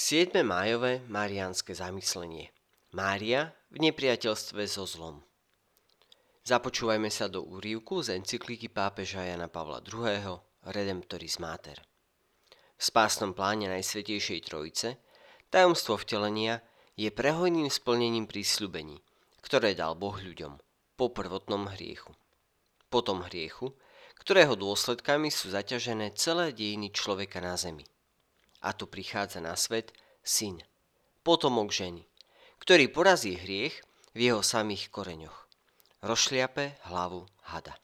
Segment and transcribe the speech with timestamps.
[0.00, 0.32] 7.
[0.40, 2.48] májové mariánske zamyslenie
[2.96, 5.20] Mária v nepriateľstve so zlom
[6.40, 10.40] Započúvajme sa do úrivku z encyklíky pápeža Jana Pavla II.
[10.64, 11.84] Redemptoris Mater.
[12.48, 15.04] V spásnom pláne Najsvetejšej Trojice
[15.52, 16.64] tajomstvo vtelenia
[16.96, 19.04] je prehojným splnením prísľubení,
[19.44, 20.56] ktoré dal Boh ľuďom
[20.96, 22.16] po prvotnom hriechu.
[22.88, 23.76] Po tom hriechu,
[24.16, 27.84] ktorého dôsledkami sú zaťažené celé dejiny človeka na zemi–
[28.60, 30.60] a tu prichádza na svet syn,
[31.24, 32.04] potomok ženy,
[32.60, 33.80] ktorý porazí hriech
[34.12, 35.48] v jeho samých koreňoch.
[36.04, 37.76] Rošliape hlavu hada.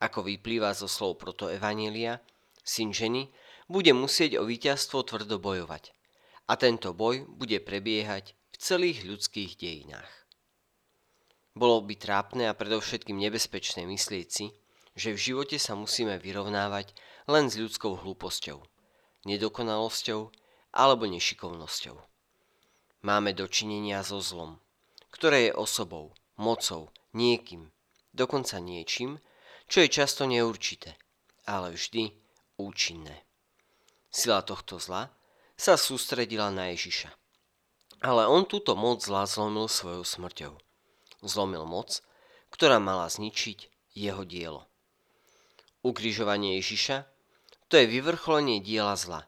[0.00, 2.20] Ako vyplýva zo slov proto Evanielia,
[2.64, 3.32] syn ženy
[3.68, 5.92] bude musieť o víťazstvo tvrdo bojovať.
[6.50, 10.10] A tento boj bude prebiehať v celých ľudských dejinách.
[11.52, 14.46] Bolo by trápne a predovšetkým nebezpečné myslieť si,
[14.96, 16.92] že v živote sa musíme vyrovnávať
[17.28, 18.60] len s ľudskou hlúposťou–
[19.24, 20.30] nedokonalosťou
[20.72, 21.96] alebo nešikovnosťou.
[23.02, 24.62] Máme dočinenia so zlom,
[25.10, 27.70] ktoré je osobou, mocou, niekým,
[28.14, 29.18] dokonca niečím,
[29.66, 30.96] čo je často neurčité,
[31.46, 32.14] ale vždy
[32.56, 33.26] účinné.
[34.12, 35.08] Sila tohto zla
[35.56, 37.10] sa sústredila na Ježiša.
[38.02, 40.52] Ale on túto moc zla zlomil svojou smrťou.
[41.22, 42.02] Zlomil moc,
[42.50, 44.66] ktorá mala zničiť jeho dielo.
[45.86, 47.06] Ukrižovanie Ježiša
[47.72, 49.24] to je vyvrcholenie diela zla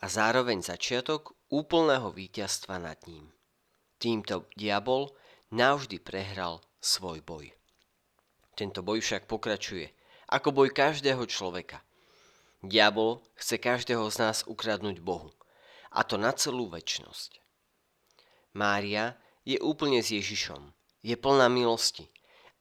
[0.00, 3.28] a zároveň začiatok úplného víťazstva nad ním.
[4.00, 5.12] Týmto diabol
[5.52, 7.52] navždy prehral svoj boj.
[8.56, 9.92] Tento boj však pokračuje
[10.32, 11.84] ako boj každého človeka.
[12.64, 15.28] Diabol chce každého z nás ukradnúť Bohu,
[15.92, 17.44] a to na celú väčnosť.
[18.56, 20.72] Mária je úplne s Ježišom,
[21.04, 22.08] je plná milosti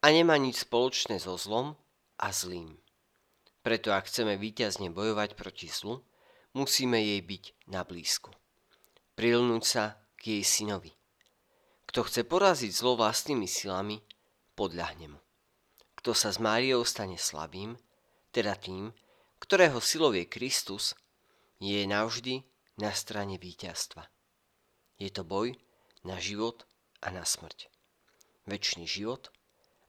[0.03, 1.79] a nemá nič spoločné so zlom
[2.19, 2.75] a zlým.
[3.61, 6.01] Preto ak chceme víťazne bojovať proti zlu,
[6.57, 8.33] musíme jej byť na blízku.
[9.13, 9.83] Prilnúť sa
[10.17, 10.91] k jej synovi.
[11.85, 14.01] Kto chce poraziť zlo vlastnými silami,
[14.57, 15.19] podľahne mu.
[16.01, 17.77] Kto sa s Máriou stane slabým,
[18.33, 18.89] teda tým,
[19.37, 20.97] ktorého silou je Kristus,
[21.61, 22.41] je navždy
[22.81, 24.09] na strane víťazstva.
[24.97, 25.53] Je to boj
[26.01, 26.65] na život
[27.01, 27.69] a na smrť.
[28.49, 29.29] Večný život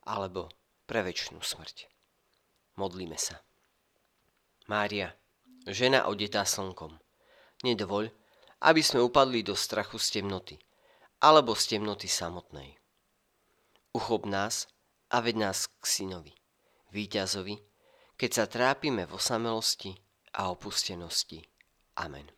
[0.04, 0.52] alebo
[0.84, 1.88] pre smrť.
[2.76, 3.40] Modlíme sa.
[4.72, 5.12] Mária,
[5.68, 6.96] žena odetá slnkom,
[7.60, 8.08] nedovoľ,
[8.64, 10.56] aby sme upadli do strachu z temnoty,
[11.20, 12.80] alebo z temnoty samotnej.
[13.92, 14.72] Uchop nás
[15.12, 16.32] a ved nás k synovi,
[16.88, 17.60] víťazovi,
[18.16, 19.92] keď sa trápime v osamelosti
[20.40, 21.44] a opustenosti.
[22.00, 22.32] Amen.